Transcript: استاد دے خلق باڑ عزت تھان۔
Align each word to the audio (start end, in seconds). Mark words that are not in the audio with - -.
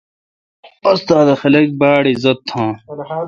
استاد 0.91 1.23
دے 1.27 1.33
خلق 1.41 1.67
باڑ 1.79 2.01
عزت 2.11 2.37
تھان۔ 2.47 2.69